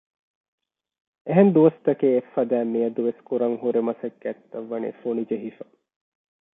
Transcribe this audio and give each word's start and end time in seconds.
އެހެން 1.27 1.51
ދުވަސް 1.55 1.79
ތަކޭ 1.85 2.07
އެއްފަދައިން 2.15 2.71
މިއަދުވެސް 2.73 3.21
ކުރަންހުރި 3.27 3.79
މަސައްކަތްތައް 3.87 4.67
ވަނީ 4.71 4.89
ފުނި 5.01 5.23
ޖެހިފަ 5.29 5.65